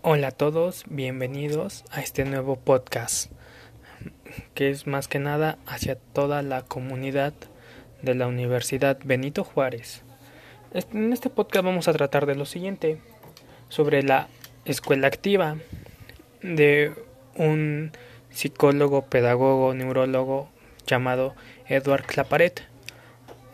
Hola 0.00 0.28
a 0.28 0.30
todos, 0.30 0.84
bienvenidos 0.88 1.84
a 1.90 2.00
este 2.00 2.24
nuevo 2.24 2.54
podcast, 2.54 3.32
que 4.54 4.70
es 4.70 4.86
más 4.86 5.08
que 5.08 5.18
nada 5.18 5.58
hacia 5.66 5.96
toda 5.96 6.40
la 6.42 6.62
comunidad 6.62 7.34
de 8.02 8.14
la 8.14 8.28
Universidad 8.28 9.00
Benito 9.04 9.42
Juárez. 9.42 10.04
En 10.72 11.12
este 11.12 11.30
podcast 11.30 11.64
vamos 11.64 11.88
a 11.88 11.92
tratar 11.94 12.26
de 12.26 12.36
lo 12.36 12.46
siguiente, 12.46 13.00
sobre 13.68 14.04
la 14.04 14.28
escuela 14.64 15.08
activa 15.08 15.56
de 16.42 16.92
un 17.34 17.90
psicólogo, 18.30 19.06
pedagogo, 19.06 19.74
neurólogo 19.74 20.48
llamado 20.86 21.34
Edward 21.66 22.04
Claparet. 22.04 22.62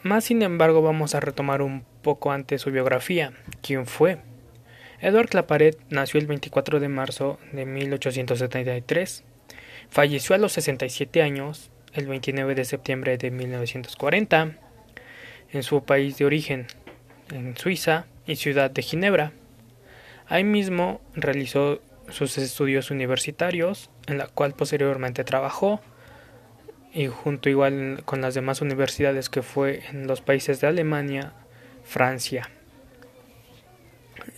Más 0.02 0.24
sin 0.24 0.42
embargo 0.42 0.82
vamos 0.82 1.14
a 1.14 1.20
retomar 1.20 1.62
un 1.62 1.86
poco 2.02 2.32
antes 2.32 2.60
su 2.60 2.70
biografía, 2.70 3.32
quién 3.62 3.86
fue. 3.86 4.18
Edward 5.04 5.28
Claparet 5.28 5.76
nació 5.90 6.18
el 6.18 6.26
24 6.26 6.80
de 6.80 6.88
marzo 6.88 7.38
de 7.52 7.66
1873. 7.66 9.22
Falleció 9.90 10.34
a 10.34 10.38
los 10.38 10.54
67 10.54 11.20
años 11.20 11.70
el 11.92 12.06
29 12.06 12.54
de 12.54 12.64
septiembre 12.64 13.18
de 13.18 13.30
1940 13.30 14.56
en 15.52 15.62
su 15.62 15.84
país 15.84 16.16
de 16.16 16.24
origen, 16.24 16.68
en 17.30 17.54
Suiza 17.54 18.06
y 18.26 18.36
ciudad 18.36 18.70
de 18.70 18.80
Ginebra. 18.80 19.32
Ahí 20.26 20.42
mismo 20.42 21.02
realizó 21.14 21.82
sus 22.08 22.38
estudios 22.38 22.90
universitarios, 22.90 23.90
en 24.06 24.16
la 24.16 24.28
cual 24.28 24.54
posteriormente 24.54 25.22
trabajó 25.22 25.82
y 26.94 27.08
junto 27.08 27.50
igual 27.50 28.00
con 28.06 28.22
las 28.22 28.32
demás 28.32 28.62
universidades 28.62 29.28
que 29.28 29.42
fue 29.42 29.82
en 29.90 30.06
los 30.06 30.22
países 30.22 30.62
de 30.62 30.68
Alemania, 30.68 31.34
Francia. 31.82 32.48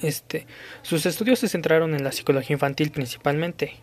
Este, 0.02 0.46
sus 0.82 1.06
estudios 1.06 1.38
se 1.38 1.48
centraron 1.48 1.94
en 1.94 2.04
la 2.04 2.12
psicología 2.12 2.54
infantil 2.54 2.90
principalmente. 2.90 3.76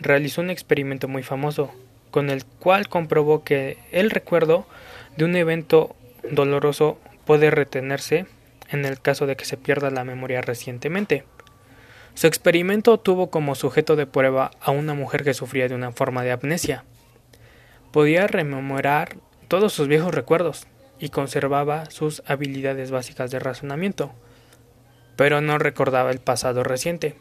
Realizó 0.00 0.40
un 0.40 0.50
experimento 0.50 1.08
muy 1.08 1.22
famoso, 1.22 1.72
con 2.10 2.30
el 2.30 2.44
cual 2.44 2.88
comprobó 2.88 3.44
que 3.44 3.78
el 3.92 4.10
recuerdo 4.10 4.66
de 5.16 5.24
un 5.24 5.36
evento 5.36 5.96
doloroso 6.30 6.98
puede 7.24 7.50
retenerse 7.50 8.26
en 8.70 8.84
el 8.84 9.00
caso 9.00 9.26
de 9.26 9.36
que 9.36 9.44
se 9.44 9.56
pierda 9.56 9.90
la 9.90 10.04
memoria 10.04 10.40
recientemente. 10.40 11.24
Su 12.14 12.26
experimento 12.26 12.98
tuvo 12.98 13.30
como 13.30 13.54
sujeto 13.54 13.96
de 13.96 14.06
prueba 14.06 14.52
a 14.60 14.70
una 14.70 14.94
mujer 14.94 15.24
que 15.24 15.34
sufría 15.34 15.68
de 15.68 15.74
una 15.74 15.92
forma 15.92 16.22
de 16.22 16.32
amnesia. 16.32 16.84
Podía 17.92 18.26
rememorar 18.26 19.16
todos 19.48 19.72
sus 19.72 19.88
viejos 19.88 20.14
recuerdos 20.14 20.66
y 20.98 21.08
conservaba 21.08 21.90
sus 21.90 22.22
habilidades 22.26 22.90
básicas 22.90 23.30
de 23.30 23.40
razonamiento, 23.40 24.12
pero 25.16 25.40
no 25.40 25.58
recordaba 25.58 26.10
el 26.10 26.18
pasado 26.18 26.62
reciente. 26.62 27.16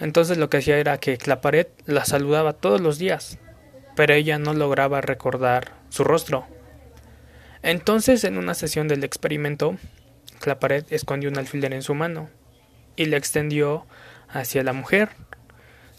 Entonces 0.00 0.38
lo 0.38 0.50
que 0.50 0.58
hacía 0.58 0.78
era 0.78 0.98
que 0.98 1.18
Claparet 1.18 1.70
la 1.86 2.04
saludaba 2.04 2.52
todos 2.52 2.80
los 2.80 2.98
días, 2.98 3.38
pero 3.96 4.14
ella 4.14 4.38
no 4.38 4.54
lograba 4.54 5.00
recordar 5.00 5.72
su 5.88 6.04
rostro. 6.04 6.46
Entonces 7.62 8.24
en 8.24 8.38
una 8.38 8.54
sesión 8.54 8.88
del 8.88 9.04
experimento, 9.04 9.76
Claparet 10.40 10.90
escondió 10.92 11.30
un 11.30 11.38
alfiler 11.38 11.72
en 11.72 11.82
su 11.82 11.94
mano 11.94 12.28
y 12.96 13.06
le 13.06 13.16
extendió 13.16 13.86
hacia 14.28 14.64
la 14.64 14.72
mujer, 14.72 15.10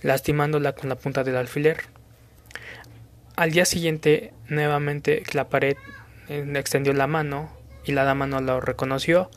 lastimándola 0.02 0.74
con 0.74 0.90
la 0.90 0.96
punta 0.96 1.24
del 1.24 1.38
alfiler. 1.38 1.78
Al 3.36 3.52
día 3.52 3.66
siguiente, 3.66 4.34
nuevamente 4.48 5.24
Claparet 5.24 5.78
eh, 6.30 6.46
extendió 6.56 6.94
la 6.94 7.08
mano 7.08 7.50
y 7.86 7.94
la 7.94 8.04
dama 8.04 8.28
no 8.28 8.42
lo 8.42 8.62
reconoció, 8.62 9.30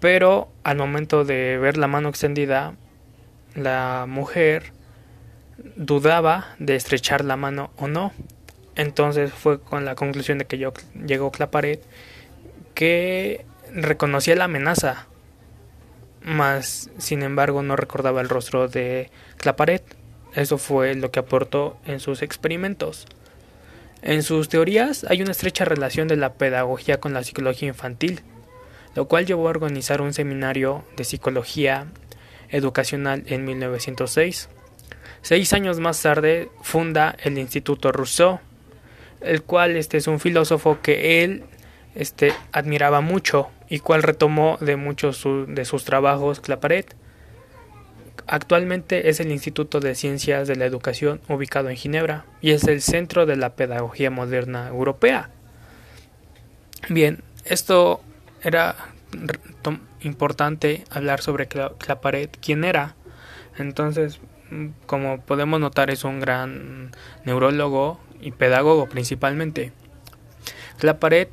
pero 0.00 0.48
al 0.64 0.76
momento 0.76 1.24
de 1.24 1.58
ver 1.58 1.76
la 1.76 1.86
mano 1.86 2.08
extendida, 2.08 2.74
la 3.54 4.06
mujer 4.08 4.72
dudaba 5.76 6.54
de 6.58 6.76
estrechar 6.76 7.24
la 7.24 7.36
mano 7.36 7.70
o 7.76 7.86
no. 7.86 8.12
Entonces 8.76 9.32
fue 9.32 9.60
con 9.60 9.84
la 9.84 9.94
conclusión 9.94 10.38
de 10.38 10.46
que 10.46 10.58
yo 10.58 10.72
llegó 11.06 11.30
Claparet 11.30 11.82
que 12.74 13.44
reconocía 13.72 14.36
la 14.36 14.44
amenaza 14.44 15.06
mas 16.22 16.90
sin 16.98 17.22
embargo 17.22 17.62
no 17.62 17.76
recordaba 17.76 18.20
el 18.20 18.28
rostro 18.28 18.68
de 18.68 19.10
Claparet. 19.36 19.82
Eso 20.34 20.58
fue 20.58 20.94
lo 20.94 21.10
que 21.10 21.20
aportó 21.20 21.78
en 21.86 22.00
sus 22.00 22.22
experimentos. 22.22 23.06
En 24.02 24.22
sus 24.22 24.48
teorías 24.48 25.04
hay 25.08 25.22
una 25.22 25.32
estrecha 25.32 25.64
relación 25.64 26.08
de 26.08 26.16
la 26.16 26.34
pedagogía 26.34 27.00
con 27.00 27.12
la 27.12 27.24
psicología 27.24 27.68
infantil, 27.68 28.20
lo 28.94 29.06
cual 29.06 29.26
llevó 29.26 29.46
a 29.46 29.50
organizar 29.50 30.00
un 30.00 30.12
seminario 30.12 30.84
de 30.96 31.04
psicología 31.04 31.86
educacional 32.50 33.22
en 33.26 33.44
1906. 33.44 34.48
Seis 35.22 35.52
años 35.52 35.80
más 35.80 36.00
tarde 36.00 36.48
funda 36.62 37.16
el 37.22 37.38
Instituto 37.38 37.92
Rousseau, 37.92 38.40
el 39.20 39.42
cual 39.42 39.76
este 39.76 39.98
es 39.98 40.06
un 40.06 40.18
filósofo 40.18 40.78
que 40.82 41.22
él 41.22 41.44
este, 41.94 42.32
admiraba 42.52 43.00
mucho 43.00 43.50
y 43.68 43.80
cual 43.80 44.02
retomó 44.02 44.56
de 44.60 44.76
muchos 44.76 45.24
de 45.46 45.64
sus 45.64 45.84
trabajos 45.84 46.40
Claparet. 46.40 46.94
Actualmente 48.26 49.08
es 49.08 49.20
el 49.20 49.30
Instituto 49.30 49.80
de 49.80 49.94
Ciencias 49.94 50.48
de 50.48 50.56
la 50.56 50.64
Educación 50.64 51.20
ubicado 51.28 51.68
en 51.68 51.76
Ginebra 51.76 52.24
y 52.40 52.52
es 52.52 52.64
el 52.64 52.80
centro 52.80 53.26
de 53.26 53.36
la 53.36 53.54
pedagogía 53.54 54.10
moderna 54.10 54.68
europea. 54.68 55.30
Bien, 56.88 57.18
esto 57.44 58.00
era 58.42 58.76
importante 60.00 60.84
hablar 60.90 61.20
sobre 61.20 61.48
Claparet, 61.48 62.38
quién 62.40 62.64
era. 62.64 62.94
Entonces, 63.58 64.20
como 64.86 65.20
podemos 65.20 65.60
notar, 65.60 65.90
es 65.90 66.04
un 66.04 66.20
gran 66.20 66.92
neurólogo 67.24 68.00
y 68.20 68.32
pedagogo 68.32 68.88
principalmente. 68.88 69.72
Claparet 70.78 71.30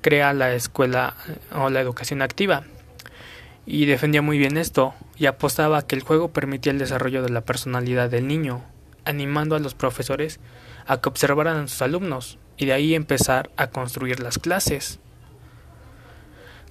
crea 0.00 0.32
la 0.32 0.54
escuela 0.54 1.14
o 1.52 1.68
la 1.68 1.80
educación 1.80 2.22
activa 2.22 2.64
y 3.66 3.84
defendía 3.86 4.22
muy 4.22 4.38
bien 4.38 4.56
esto 4.56 4.94
y 5.16 5.26
apostaba 5.26 5.86
que 5.86 5.94
el 5.94 6.02
juego 6.02 6.32
permitía 6.32 6.72
el 6.72 6.78
desarrollo 6.78 7.22
de 7.22 7.28
la 7.28 7.42
personalidad 7.42 8.08
del 8.10 8.26
niño, 8.26 8.64
animando 9.04 9.54
a 9.54 9.60
los 9.60 9.74
profesores 9.74 10.40
a 10.86 11.00
que 11.00 11.08
observaran 11.08 11.58
a 11.58 11.68
sus 11.68 11.82
alumnos 11.82 12.38
y 12.56 12.66
de 12.66 12.72
ahí 12.72 12.94
empezar 12.94 13.50
a 13.56 13.68
construir 13.68 14.20
las 14.20 14.38
clases. 14.38 14.98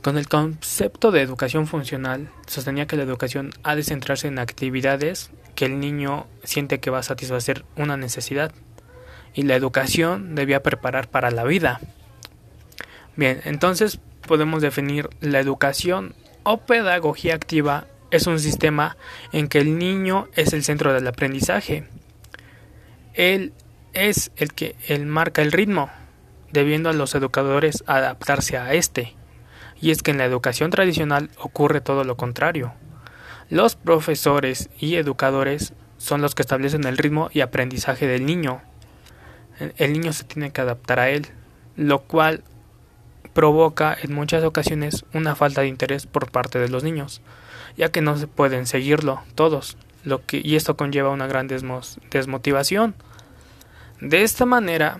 Con 0.02 0.18
el 0.18 0.30
concepto 0.30 1.12
de 1.12 1.22
educación 1.22 1.68
funcional, 1.68 2.30
sostenía 2.48 2.88
que 2.88 2.96
la 2.96 3.04
educación 3.04 3.52
ha 3.64 3.76
de 3.76 3.84
centrarse 3.84 4.30
en 4.30 4.40
actividades 4.40 5.30
que 5.56 5.66
el 5.66 5.82
niño 5.82 6.26
siente 6.46 6.80
que 6.80 6.90
va 6.90 7.00
a 7.00 7.04
satisfacer 7.04 7.66
una 7.76 7.98
necesidad, 7.98 8.54
y 9.34 9.44
la 9.44 9.56
educación 9.56 10.36
debía 10.36 10.64
preparar 10.64 11.10
para 11.10 11.32
la 11.32 11.44
vida. 11.44 11.82
Bien, 13.18 13.42
entonces 13.44 14.00
podemos 14.26 14.62
definir 14.62 15.10
la 15.20 15.40
educación 15.40 16.16
o 16.44 16.62
pedagogía 16.62 17.36
activa 17.36 17.86
es 18.10 18.26
un 18.26 18.40
sistema 18.40 18.96
en 19.34 19.50
que 19.50 19.60
el 19.60 19.78
niño 19.78 20.30
es 20.34 20.54
el 20.54 20.64
centro 20.64 20.94
del 20.94 21.08
aprendizaje. 21.08 21.88
Él 23.14 23.52
es 23.94 24.31
el 24.38 24.54
que 24.54 24.76
marca 25.06 25.42
el 25.42 25.52
ritmo, 25.52 25.90
debiendo 26.54 26.90
a 26.90 26.94
los 26.94 27.14
educadores 27.16 27.84
adaptarse 27.86 28.58
a 28.58 28.74
este. 28.74 29.19
Y 29.82 29.92
es 29.92 30.04
que 30.04 30.12
en 30.12 30.18
la 30.18 30.26
educación 30.26 30.72
tradicional 30.72 31.30
ocurre 31.38 31.82
todo 31.82 32.04
lo 32.04 32.18
contrario. 32.18 32.74
Los 33.50 33.76
profesores 33.76 34.70
y 34.80 34.96
educadores 34.96 35.74
son 35.98 36.22
los 36.22 36.36
que 36.36 36.42
establecen 36.42 36.86
el 36.86 36.98
ritmo 36.98 37.30
y 37.34 37.42
aprendizaje 37.42 38.08
del 38.08 38.26
niño. 38.26 38.62
El 39.78 39.94
niño 39.94 40.14
se 40.14 40.24
tiene 40.24 40.52
que 40.52 40.62
adaptar 40.62 41.00
a 41.00 41.10
él, 41.10 41.28
lo 41.76 42.00
cual 42.00 42.44
provoca 43.34 43.96
en 44.02 44.14
muchas 44.14 44.44
ocasiones 44.44 45.06
una 45.14 45.36
falta 45.36 45.62
de 45.62 45.68
interés 45.68 46.06
por 46.06 46.32
parte 46.32 46.60
de 46.60 46.70
los 46.70 46.84
niños, 46.84 47.22
ya 47.78 47.92
que 47.92 48.02
no 48.02 48.18
se 48.18 48.28
pueden 48.28 48.66
seguirlo 48.66 49.22
todos, 49.36 49.78
y 50.32 50.56
esto 50.56 50.78
conlleva 50.78 51.10
una 51.10 51.28
gran 51.28 51.48
desmotivación. 51.48 52.96
De 54.02 54.24
esta 54.24 54.46
manera, 54.46 54.98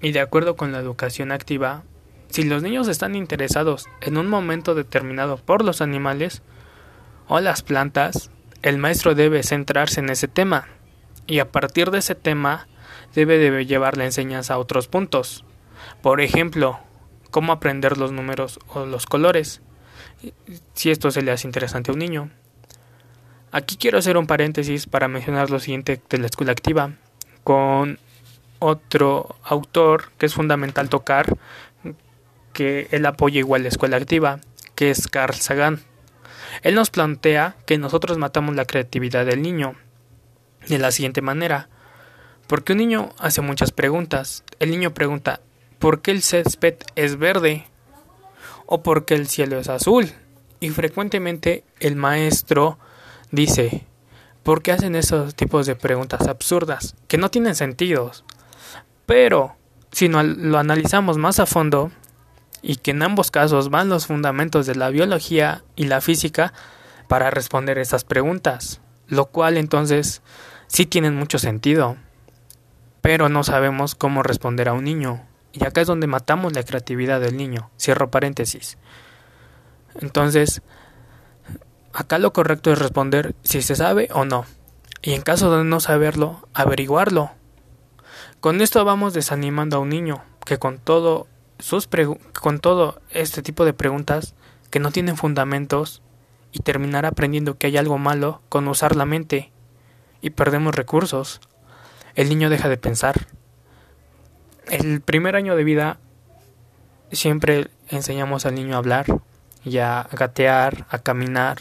y 0.00 0.12
de 0.12 0.20
acuerdo 0.20 0.56
con 0.56 0.72
la 0.72 0.78
educación 0.78 1.32
activa, 1.32 1.82
si 2.30 2.42
los 2.44 2.62
niños 2.62 2.88
están 2.88 3.14
interesados 3.14 3.86
en 4.00 4.16
un 4.16 4.28
momento 4.28 4.74
determinado 4.74 5.36
por 5.38 5.64
los 5.64 5.80
animales 5.80 6.42
o 7.26 7.40
las 7.40 7.62
plantas, 7.62 8.30
el 8.62 8.78
maestro 8.78 9.14
debe 9.14 9.42
centrarse 9.42 10.00
en 10.00 10.10
ese 10.10 10.28
tema 10.28 10.68
y 11.26 11.38
a 11.38 11.50
partir 11.50 11.90
de 11.90 11.98
ese 11.98 12.14
tema 12.14 12.68
debe, 13.14 13.38
debe 13.38 13.66
llevar 13.66 13.96
la 13.96 14.04
enseñanza 14.04 14.54
a 14.54 14.58
otros 14.58 14.88
puntos. 14.88 15.44
Por 16.02 16.20
ejemplo, 16.20 16.80
cómo 17.30 17.52
aprender 17.52 17.98
los 17.98 18.12
números 18.12 18.58
o 18.68 18.86
los 18.86 19.06
colores, 19.06 19.60
si 20.74 20.90
esto 20.90 21.10
se 21.10 21.22
le 21.22 21.30
hace 21.30 21.46
interesante 21.46 21.90
a 21.90 21.94
un 21.94 22.00
niño. 22.00 22.30
Aquí 23.52 23.76
quiero 23.76 23.98
hacer 23.98 24.16
un 24.16 24.26
paréntesis 24.26 24.86
para 24.86 25.08
mencionar 25.08 25.50
lo 25.50 25.58
siguiente 25.58 26.00
de 26.08 26.18
la 26.18 26.26
escuela 26.26 26.52
activa, 26.52 26.92
con 27.44 27.98
otro 28.58 29.36
autor 29.44 30.10
que 30.18 30.26
es 30.26 30.34
fundamental 30.34 30.88
tocar, 30.88 31.36
que 32.58 32.88
él 32.90 33.06
apoya 33.06 33.38
igual 33.38 33.62
la 33.62 33.68
escuela 33.68 33.98
activa, 33.98 34.40
que 34.74 34.90
es 34.90 35.06
Carl 35.06 35.36
Sagan. 35.36 35.80
Él 36.64 36.74
nos 36.74 36.90
plantea 36.90 37.54
que 37.66 37.78
nosotros 37.78 38.18
matamos 38.18 38.56
la 38.56 38.64
creatividad 38.64 39.24
del 39.24 39.42
niño 39.42 39.76
de 40.66 40.78
la 40.78 40.90
siguiente 40.90 41.22
manera. 41.22 41.68
Porque 42.48 42.72
un 42.72 42.78
niño 42.78 43.10
hace 43.20 43.42
muchas 43.42 43.70
preguntas. 43.70 44.42
El 44.58 44.72
niño 44.72 44.92
pregunta, 44.92 45.40
¿por 45.78 46.02
qué 46.02 46.10
el 46.10 46.20
césped 46.20 46.74
es 46.96 47.16
verde? 47.16 47.64
¿O 48.66 48.82
por 48.82 49.04
qué 49.04 49.14
el 49.14 49.28
cielo 49.28 49.60
es 49.60 49.68
azul? 49.68 50.10
Y 50.58 50.70
frecuentemente 50.70 51.62
el 51.78 51.94
maestro 51.94 52.76
dice, 53.30 53.86
¿por 54.42 54.62
qué 54.62 54.72
hacen 54.72 54.96
esos 54.96 55.36
tipos 55.36 55.64
de 55.66 55.76
preguntas 55.76 56.26
absurdas? 56.26 56.96
Que 57.06 57.18
no 57.18 57.30
tienen 57.30 57.54
sentido. 57.54 58.10
Pero, 59.06 59.54
si 59.92 60.08
no 60.08 60.24
lo 60.24 60.58
analizamos 60.58 61.18
más 61.18 61.38
a 61.38 61.46
fondo, 61.46 61.92
y 62.62 62.76
que 62.76 62.90
en 62.92 63.02
ambos 63.02 63.30
casos 63.30 63.70
van 63.70 63.88
los 63.88 64.06
fundamentos 64.06 64.66
de 64.66 64.74
la 64.74 64.90
biología 64.90 65.62
y 65.76 65.84
la 65.84 66.00
física 66.00 66.52
para 67.06 67.30
responder 67.30 67.78
estas 67.78 68.04
preguntas, 68.04 68.80
lo 69.06 69.26
cual 69.26 69.56
entonces 69.56 70.22
sí 70.66 70.86
tienen 70.86 71.16
mucho 71.16 71.38
sentido, 71.38 71.96
pero 73.00 73.28
no 73.28 73.44
sabemos 73.44 73.94
cómo 73.94 74.22
responder 74.22 74.68
a 74.68 74.74
un 74.74 74.84
niño, 74.84 75.24
y 75.52 75.64
acá 75.64 75.80
es 75.80 75.86
donde 75.86 76.06
matamos 76.06 76.52
la 76.52 76.62
creatividad 76.62 77.20
del 77.20 77.36
niño, 77.36 77.70
cierro 77.78 78.10
paréntesis. 78.10 78.76
Entonces, 80.00 80.62
acá 81.92 82.18
lo 82.18 82.32
correcto 82.32 82.72
es 82.72 82.78
responder 82.78 83.34
si 83.42 83.62
se 83.62 83.76
sabe 83.76 84.08
o 84.12 84.24
no, 84.24 84.44
y 85.00 85.14
en 85.14 85.22
caso 85.22 85.56
de 85.56 85.64
no 85.64 85.80
saberlo, 85.80 86.46
averiguarlo. 86.54 87.30
Con 88.40 88.60
esto 88.60 88.84
vamos 88.84 89.14
desanimando 89.14 89.76
a 89.78 89.80
un 89.80 89.88
niño 89.88 90.22
que 90.44 90.58
con 90.58 90.78
todo 90.78 91.26
sus 91.58 91.88
con 92.40 92.60
todo 92.60 93.00
este 93.10 93.42
tipo 93.42 93.64
de 93.64 93.72
preguntas 93.72 94.34
que 94.70 94.80
no 94.80 94.90
tienen 94.90 95.16
fundamentos 95.16 96.02
y 96.52 96.60
terminar 96.60 97.06
aprendiendo 97.06 97.58
que 97.58 97.66
hay 97.66 97.76
algo 97.76 97.98
malo 97.98 98.40
con 98.48 98.68
usar 98.68 98.96
la 98.96 99.04
mente 99.04 99.52
y 100.20 100.30
perdemos 100.30 100.74
recursos. 100.74 101.40
El 102.14 102.28
niño 102.28 102.50
deja 102.50 102.68
de 102.68 102.76
pensar. 102.76 103.26
El 104.70 105.00
primer 105.00 105.36
año 105.36 105.56
de 105.56 105.64
vida 105.64 105.98
siempre 107.12 107.68
enseñamos 107.88 108.46
al 108.46 108.54
niño 108.54 108.74
a 108.74 108.78
hablar 108.78 109.06
y 109.64 109.78
a 109.78 110.08
gatear, 110.12 110.86
a 110.90 110.98
caminar 110.98 111.56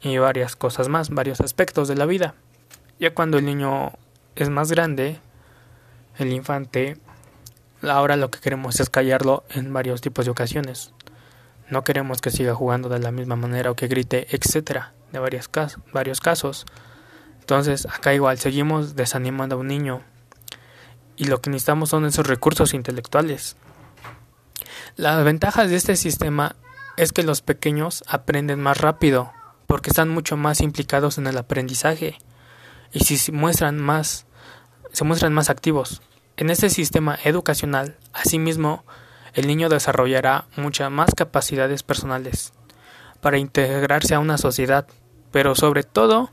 y 0.00 0.18
varias 0.18 0.56
cosas 0.56 0.88
más, 0.88 1.10
varios 1.10 1.40
aspectos 1.40 1.88
de 1.88 1.96
la 1.96 2.06
vida. 2.06 2.34
Ya 3.00 3.14
cuando 3.14 3.38
el 3.38 3.44
niño 3.44 3.92
es 4.36 4.48
más 4.50 4.70
grande, 4.70 5.18
el 6.18 6.32
infante 6.32 6.96
Ahora 7.82 8.16
lo 8.16 8.30
que 8.30 8.40
queremos 8.40 8.80
es 8.80 8.90
callarlo 8.90 9.44
en 9.50 9.72
varios 9.72 10.00
tipos 10.00 10.24
de 10.24 10.30
ocasiones. 10.30 10.92
No 11.70 11.84
queremos 11.84 12.20
que 12.20 12.30
siga 12.30 12.54
jugando 12.54 12.88
de 12.88 12.98
la 12.98 13.12
misma 13.12 13.36
manera 13.36 13.70
o 13.70 13.76
que 13.76 13.88
grite, 13.88 14.26
etcétera, 14.34 14.94
de 15.12 15.18
varios, 15.18 15.48
varios 15.92 16.20
casos. 16.20 16.66
Entonces, 17.40 17.86
acá 17.86 18.14
igual 18.14 18.38
seguimos 18.38 18.96
desanimando 18.96 19.56
a 19.56 19.58
un 19.58 19.68
niño. 19.68 20.02
Y 21.16 21.24
lo 21.24 21.40
que 21.40 21.50
necesitamos 21.50 21.90
son 21.90 22.04
esos 22.04 22.26
recursos 22.26 22.74
intelectuales. 22.74 23.56
Las 24.96 25.22
ventajas 25.24 25.70
de 25.70 25.76
este 25.76 25.96
sistema 25.96 26.56
es 26.96 27.12
que 27.12 27.22
los 27.22 27.42
pequeños 27.42 28.02
aprenden 28.08 28.60
más 28.60 28.78
rápido, 28.78 29.32
porque 29.66 29.90
están 29.90 30.08
mucho 30.08 30.36
más 30.36 30.60
implicados 30.60 31.18
en 31.18 31.26
el 31.26 31.38
aprendizaje 31.38 32.18
y 32.92 33.00
si 33.00 33.18
se 33.18 33.32
muestran 33.32 33.78
más 33.78 34.26
se 34.92 35.04
muestran 35.04 35.34
más 35.34 35.50
activos. 35.50 36.00
En 36.38 36.50
este 36.50 36.70
sistema 36.70 37.18
educacional, 37.24 37.96
asimismo, 38.12 38.84
el 39.34 39.48
niño 39.48 39.68
desarrollará 39.68 40.44
muchas 40.54 40.88
más 40.88 41.12
capacidades 41.16 41.82
personales 41.82 42.52
para 43.20 43.38
integrarse 43.38 44.14
a 44.14 44.20
una 44.20 44.38
sociedad, 44.38 44.86
pero 45.32 45.56
sobre 45.56 45.82
todo 45.82 46.30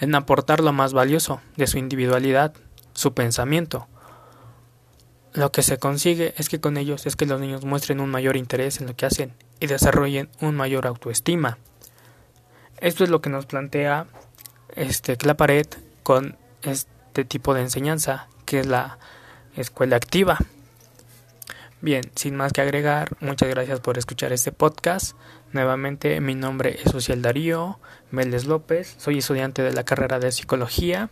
en 0.00 0.16
aportar 0.16 0.58
lo 0.58 0.72
más 0.72 0.94
valioso 0.94 1.40
de 1.54 1.68
su 1.68 1.78
individualidad, 1.78 2.54
su 2.92 3.14
pensamiento. 3.14 3.86
Lo 5.32 5.52
que 5.52 5.62
se 5.62 5.78
consigue 5.78 6.34
es 6.38 6.48
que 6.48 6.60
con 6.60 6.76
ellos 6.76 7.06
es 7.06 7.14
que 7.14 7.24
los 7.26 7.40
niños 7.40 7.64
muestren 7.64 8.00
un 8.00 8.10
mayor 8.10 8.36
interés 8.36 8.80
en 8.80 8.88
lo 8.88 8.96
que 8.96 9.06
hacen 9.06 9.32
y 9.60 9.68
desarrollen 9.68 10.28
un 10.40 10.56
mayor 10.56 10.88
autoestima. 10.88 11.56
Esto 12.80 13.04
es 13.04 13.10
lo 13.10 13.20
que 13.20 13.30
nos 13.30 13.46
plantea 13.46 14.06
este 14.74 15.16
Claparet 15.16 15.78
con 16.02 16.36
este 16.62 17.24
tipo 17.24 17.54
de 17.54 17.60
enseñanza, 17.60 18.26
que 18.44 18.58
es 18.58 18.66
la 18.66 18.98
Escuela 19.56 19.96
Activa. 19.96 20.38
Bien, 21.80 22.02
sin 22.14 22.36
más 22.36 22.52
que 22.52 22.60
agregar, 22.60 23.16
muchas 23.20 23.48
gracias 23.48 23.80
por 23.80 23.98
escuchar 23.98 24.32
este 24.32 24.52
podcast. 24.52 25.16
Nuevamente, 25.52 26.20
mi 26.20 26.34
nombre 26.34 26.80
es 26.82 26.90
Social 26.90 27.22
Darío 27.22 27.78
Méndez 28.10 28.46
López, 28.46 28.96
soy 28.98 29.18
estudiante 29.18 29.62
de 29.62 29.72
la 29.72 29.84
carrera 29.84 30.18
de 30.18 30.32
Psicología. 30.32 31.10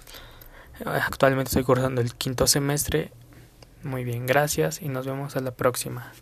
Actualmente 0.85 1.49
estoy 1.51 1.65
cursando 1.65 2.01
el 2.01 2.15
quinto 2.15 2.47
semestre. 2.47 3.13
Muy 3.83 4.05
bien, 4.05 4.27
gracias 4.27 4.83
y 4.83 4.89
nos 4.89 5.07
vemos 5.07 5.37
a 5.37 5.41
la 5.41 5.53
próxima. 5.53 6.13